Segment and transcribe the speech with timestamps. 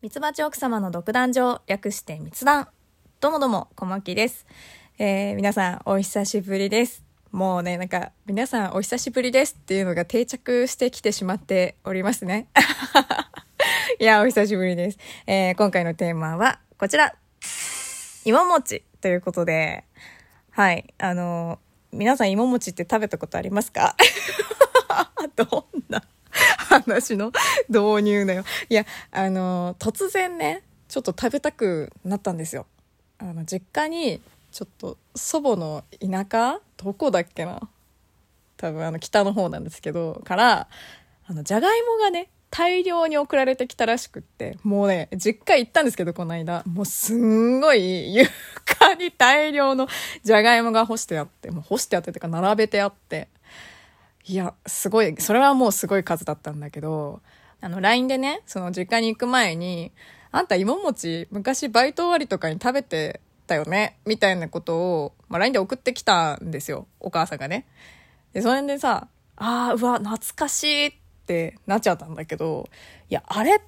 [0.00, 2.68] ミツバチ奥様の独壇場、略して密談。
[3.20, 4.46] どうもどうも、小牧です。
[4.96, 7.02] えー、皆さん、お久しぶりです。
[7.32, 12.46] もうね、なんか、皆さん、お久しぶりですっていうのが定着してきてしまっておりますね。
[13.98, 14.98] いや、お久しぶりです。
[15.26, 17.16] えー、今回のテーマは、こちら。
[18.24, 19.82] 芋餅ということで、
[20.50, 21.58] はい、あの
[21.90, 23.96] 皆さん芋餅って食べたことありますか？
[25.34, 26.04] どんな
[26.58, 27.32] 話の
[27.68, 28.44] 導入だよ。
[28.68, 32.66] いや、あの、突然ね、ちょっと食べたくなったんですよ。
[33.18, 34.20] あの、実家に、
[34.50, 36.60] ちょっと祖母の田舎？
[36.76, 37.60] どこだっけな？
[38.56, 40.68] 多分あの北の方なんですけど、から、
[41.26, 46.62] あの、じゃがいもがね、大量に送られてきたらしくって、もうね、実家行ったんですけど、この間。
[46.66, 49.86] もうすんごい床に大量の
[50.24, 53.28] じゃがいもが干してあって、もう干してあっててか並べてあって、
[54.28, 57.22] いや、すごい、それはもうすごい数だったんだけど、
[57.62, 59.90] あの、LINE でね、その実家に行く前に、
[60.30, 66.86] あんた芋餅昔バイト終わりとかに食べてたよねみたいなことを、まあ、LINE で送ってきたんですよ。
[67.00, 67.66] お母さんがね。
[68.34, 70.92] で、それでさ、ああ、うわ、懐かしいっ
[71.26, 72.68] てなっちゃったんだけど、
[73.08, 73.60] いや、あれっ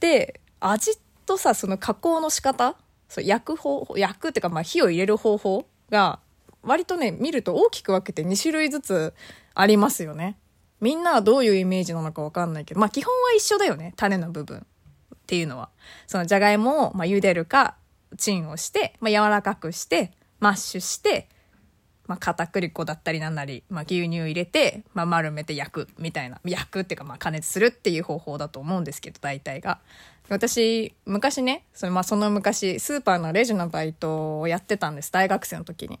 [0.00, 2.76] て、味とさ、その加工の仕方
[3.10, 6.20] そう焼く方法、焼くっていうか、まあ、火を入れる方法が、
[6.62, 9.14] 割とね、見ると大きく分けて2種類ずつ
[9.54, 10.38] ありますよね。
[10.80, 13.94] みんなはどういうイメージなのかわかんないけど、まあ基本は一緒だよね。
[13.96, 14.66] 種の部分
[15.22, 15.70] っていうのは。
[16.06, 17.76] そのじゃがいもを、まあ、茹でるか、
[18.18, 21.28] チンをして、まあ、柔らかくして、マッシュして、
[22.06, 26.40] まあ、片栗粉だったりなんなり、まあ、牛乳入れて、まあ、丸めて焼くみたいな。
[26.44, 29.78] 焼くっていうか、まあ、加熱するっていう方法だと思うんですけど、大体が。
[30.28, 35.12] 私、昔ね、その、まあ、その昔、スーパーのレジのバイトをやってたんです。
[35.12, 36.00] 大学生の時に。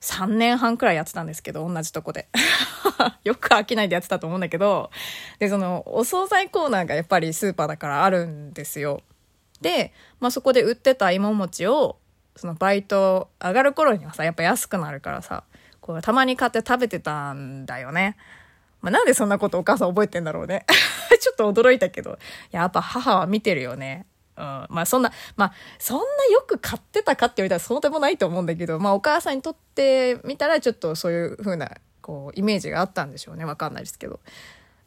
[0.00, 2.28] 3年半くらいやってたんですけど、同じとこで。
[3.24, 4.90] よく飽きないでやってたと思うんだけど、
[5.38, 9.02] で、その、お惣菜コーナーがやっぱりスーパーだからあるんですよ。
[9.60, 11.98] で、まあそこで売ってた芋餅を、
[12.36, 15.42] そのバイト上がる頃にはさ、やっぱ安くなるからさ、
[15.80, 18.16] こうたまに買って食べてたんだよね。
[18.80, 20.64] まあなんでそんなことお母さん覚えてんだろうね。
[21.20, 22.18] ちょっと驚いたけど、
[22.52, 24.06] やっぱ母は見てるよね。
[24.38, 33.44] うん、まあそんな、まあそんなよく買ってたかって言われたらそうでもないと思うんだけど、まあお母さんにとってみたらちょっとそういう風な、こう、イメージがあったんでしょうね。
[33.44, 34.20] わかんないですけど。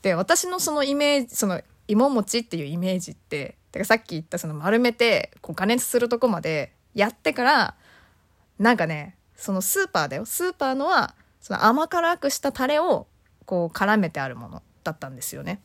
[0.01, 7.75] で、私のそのイメージ、その芋餅っていうイメージって、てかさっき言ったその丸めて、こう加熱するとこまでやってから、
[8.57, 10.25] なんかね、そのスーパーだよ。
[10.25, 13.07] スーパーのは、その甘辛くしたタレを
[13.45, 15.61] こう絡めてあるものだったんですよね。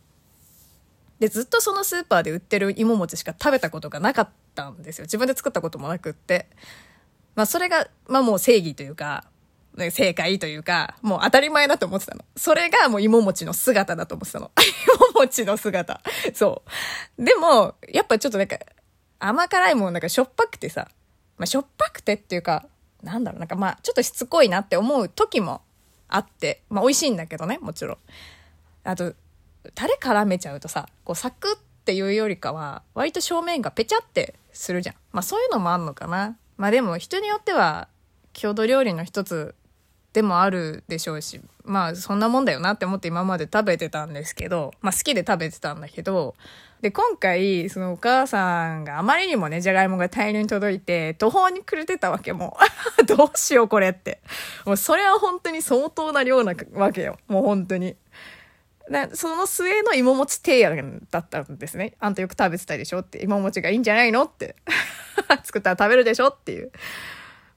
[1.18, 5.04] で、ずっとそのスーパーで売ってる芋餅しか食べたことがなかったんですよ。
[5.04, 6.48] 自分で作ったこともなくって。
[7.34, 9.24] まあそれが、まあもう正義というか、
[9.90, 12.24] 正解というか、もう当たり前だと思ってたの。
[12.36, 14.50] それがもう芋餅の姿だと思ってたの。
[15.12, 16.00] 芋餅の姿。
[16.34, 16.62] そ
[17.18, 17.24] う。
[17.24, 18.58] でも、やっぱちょっとなんか、
[19.18, 20.88] 甘辛いもんなんかしょっぱくてさ、
[21.36, 22.66] まあしょっぱくてっていうか、
[23.02, 25.60] なんだろう、なんかまあちょっとしつこいなって思う時も
[26.08, 27.98] あって、まあ美味しいんだけどね、もちろん。
[28.84, 29.14] あと、
[29.74, 34.96] タレ絡めちゃうとさ、こうサクっていうよりかは、割と正面がペチャってするじゃん。
[35.12, 36.36] まあそういうのもあんのかな。
[36.56, 37.88] まあでも人によっては、
[38.32, 39.54] 郷土料理の一つ
[40.12, 46.34] でもあるでしょうし、まあそんなもんだよなって思って今まで食べてたんですけど、まあ好きで食べてたんだけど、
[46.82, 52.56] で、今回、そのお母さんがあまりにもね、じゃがいもが大量に届いて、途方に暮れてたわけも
[53.00, 53.04] う。
[53.06, 54.20] どうしようこれって。
[54.66, 57.18] もうそれは本当に相当な量なわけよ。
[57.28, 57.96] もう本当に。
[59.14, 61.94] その末の芋餅提案だったんですね。
[61.98, 64.56] あんたよく食べてたでしょって、芋餅がいいんじゃないのって。
[65.42, 66.70] 作ったら食べるでしょっていう。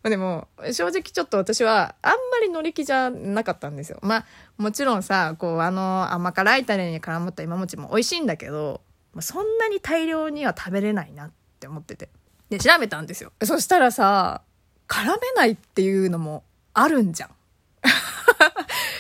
[0.03, 3.99] でも、正直ちょっと私は、あんまり乗り気じゃなかったんですよ。
[4.01, 4.25] まあ、
[4.57, 8.81] もちろんさ、こう、あの、甘辛いタレに絡まった芋餅も美味しいんだけど、
[9.19, 12.09] そんなに大量には食べれないなって思ってて。
[12.49, 13.33] で、調べたんですよ。
[13.43, 14.41] そしたらさ、
[14.87, 17.29] 絡めないっていうのもあるんじゃん。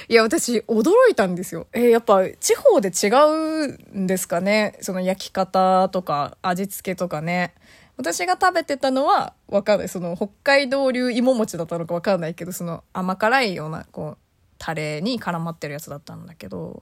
[0.09, 1.67] いや、私、驚いたんですよ。
[1.71, 4.75] えー、やっぱ、地方で違うんですかね？
[4.81, 7.53] その焼き方とか、味付けとかね。
[7.95, 9.87] 私が食べてたのは、わかんない。
[9.87, 14.17] その、北海道流芋餅だったのかわかんないけど、その、甘辛いような、こう、
[14.57, 16.81] タレに絡まってるやつだったんだけど、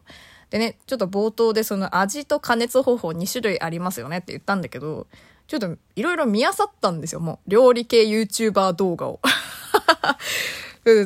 [0.50, 5.08] でね、ちょっと冒頭でその味と加熱方法2種類ありますよねって言ったんだけど、
[5.48, 7.50] ちょっといろいろ見漁ったんですよ、もう。
[7.50, 9.20] 料理系 YouTuber 動画を。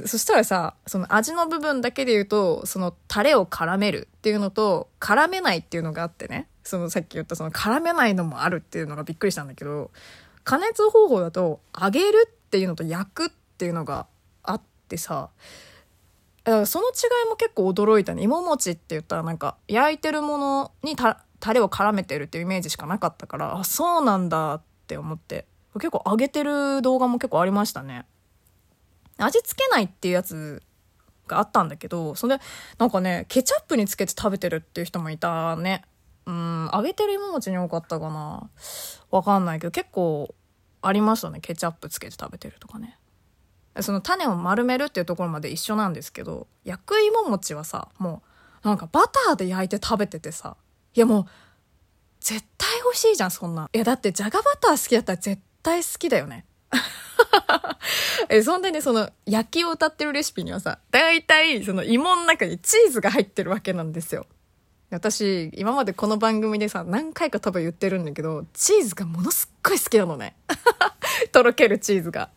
[0.05, 9.89] そしたらさ、その味の部分だけで言うと、そのタレを絡めるっていうのと、絡めないっていうのがあってね、そのさっき言ったその絡めないのもあるっていうのがびっくりしたんだけど、
[10.43, 14.07] 加熱方法だと揚げるっていうのと焼くっていうのが
[14.43, 15.29] あってさ、
[16.45, 16.67] その違
[17.25, 18.23] いも結構驚いたね。
[18.23, 21.17] 芋餅って言ったらなんか焼いてるものにタ
[21.53, 25.45] レを絡めてるっていうイメージしかなかったからあそうなんだって思って。
[25.75, 28.05] 結構揚げてる動画も結構ありましたね。
[29.17, 30.61] 味付けないっていうやつ
[31.27, 32.39] があったんだけどそれ
[32.77, 35.83] なんかねケチャップにつけて食べてるっていう人もいたね。
[36.27, 38.49] うん揚げてる芋餅に多かったかな。
[39.09, 40.33] わかんないけど結構
[40.81, 42.97] ありましたねケチャップつけて食べてるとかね。
[43.79, 48.21] その種を丸めるっていうところまで一緒なんですけど焼く芋餅はさも
[48.63, 50.57] うなんかバターで焼いて食べててさ
[50.93, 51.25] いやもう
[52.19, 53.69] 絶対美味しいじゃんそんな。
[53.73, 56.45] いやだってじゃがバター好きだったら絶対好きだよね。
[58.29, 64.25] えそんでねその焼きを歌ってるレシピにはさ大体その芋の中にチーズが入ってるわけなんですよ。
[64.89, 70.35] 私今までこの番組でさ何回か多分言ってるんだけどチーズがものすっごい好きなのね。
[71.31, 72.29] とろけるチーズが。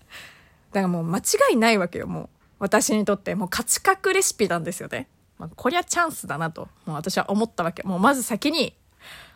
[0.73, 2.29] だからもう間違いないわけよもう。
[2.61, 5.09] 私にとってもう価値格レシピなんですよね、
[5.39, 7.83] まあ、こりゃチャンスだなともう私は思ったわけ。
[7.83, 8.75] もうまず先に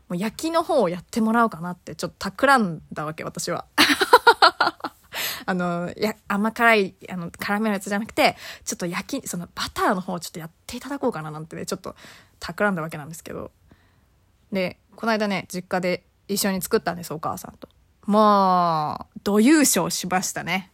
[0.08, 3.66] もう焼きの方をやってもらおうかなってちょっと企んだわけ私は。
[5.48, 8.36] あの、や、甘辛い、あの、絡めるやつじゃなくて、
[8.66, 11.96] ちょっと焼き、そのバターの方をちょっとやっていただこうかななんてね、ちょっと
[12.38, 13.50] 企んだわけなんですけど。
[14.52, 17.66] で、この間ね、実家で一緒に作ったんです、お母さんと。
[18.04, 20.70] もう、土優勝しましたね。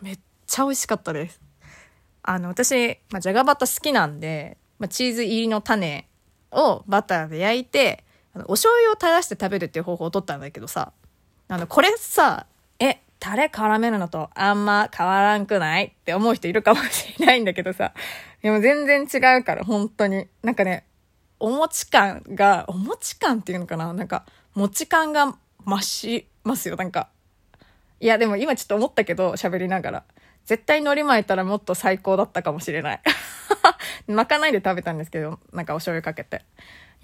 [0.00, 1.40] めっちゃ美味しかったです。
[2.22, 6.08] あの、私、まあ、じゃがバター好きなんで、まあ、チーズ入りの種
[6.52, 10.92] をバターで焼いて、あのお醤油を垂らして食べるっていう方法を取ったんだけどさ、
[11.48, 12.46] あの、これさ、
[12.78, 17.94] え、タレ絡めるのとあんま変わらんくないって思う人いるかもしれないんだけどさ。
[18.42, 20.26] でも全然違うから、本当に。
[20.42, 20.84] なんかね、
[21.38, 23.92] お餅感が、お餅感っていうのかな？
[23.92, 27.10] なんか、餅感が増しますよ、なんか。
[28.00, 30.04] いや、でも今ちょっと思ったけど、喋りながら。
[30.44, 33.00] 絶対海苔巻いたらもっと最高だったかもしれない。
[34.08, 36.44] 巻かないで食べたんですけど、なんかお醤油かけて。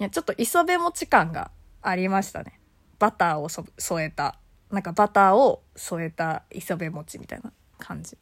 [0.01, 1.49] いや、ちょっと磯辺餅感が
[1.81, 2.59] ありましたね。
[2.99, 4.37] バターを添えた
[4.71, 8.15] なんかバターを添えた磯辺餅みたいな感じ。
[8.15, 8.17] い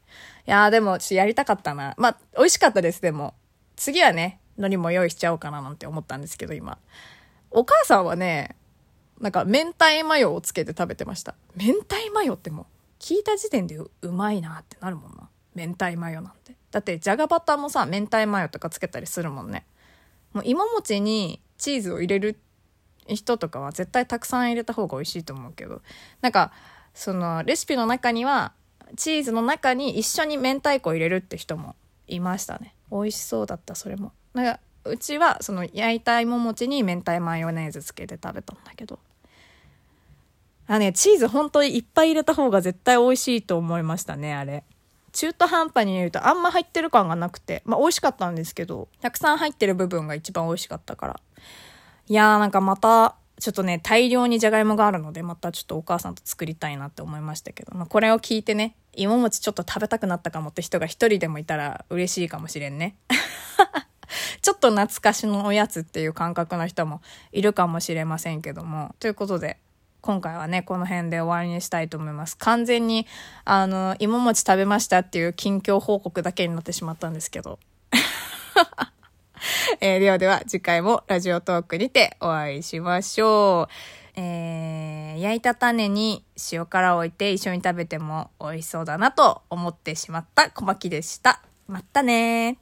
[0.46, 1.94] やーでも、ちょっとやりたかったな。
[1.98, 3.34] まあ、美味しかったです、でも。
[3.76, 6.78] 次はね、海苔も用意しちゃおうかななんて思ったんですけど、今。
[7.52, 8.56] お母さんはね、
[9.20, 11.36] なんか明太マヨをつけて食べてました。
[11.56, 12.66] 明太マヨってもう、
[13.00, 15.30] 聞いた時点でうまいなってなるもんな。
[15.56, 16.56] 明太マヨなんて。
[16.72, 19.66] だって、じゃがバターもさ、明太マヨとかつけたりするもんね。
[20.34, 22.40] もう芋餅にチーズを入れる
[23.16, 25.82] 人とかは絶対たくさん入れた方が美味しいと思うけど。
[26.22, 26.52] なんか
[26.94, 28.54] そのレシピの中には
[28.96, 31.76] チーズの中に一緒に明太子を入れるって人も
[32.08, 32.74] いましたね。
[32.92, 34.14] 美味しそうだったそれも。
[34.34, 39.00] なんかうちはその焼いた芋餅に明太マヨネーズつけて食べたんだけど。
[40.70, 44.64] あねチーズ本当にいっぱい入れた方が絶対美味しいと思いましたねあれ。
[45.14, 51.20] 中途半端に入れるとあんま入ってる感がなくてまあ美味しかったんですけどたくさん入ってる部分が一番美味しかったから。
[52.10, 62.96] いやーなんかまた、ちょっとね、大量にじゃがいもがあるので、またちょっとお母さんと作りたいなって思いましたけど、まあ、これを聞いてね、芋餅ちょっと食べたくなったかもって人が一人でもいたら嬉しいかもしれんね。
[64.42, 67.02] ちょっと懐かしのおやつっていう感覚の人も
[67.34, 68.96] いるかもしれませんけども。
[69.00, 69.60] ということで、
[70.00, 72.38] 今回はね、この辺で終わりにしたいと思います。
[72.38, 73.06] 完全に、
[73.44, 77.60] あの、芋餅食べましたっていう近況報告だけになってしまったんですけど。
[79.80, 84.20] えー、ではでは次回もラジオトークにてお会いしましょう。
[84.20, 91.44] えー、焼いた種に塩辛を置いて一緒に食べても美味しそうだなと思ってしまった小牧でした。
[91.68, 92.58] またね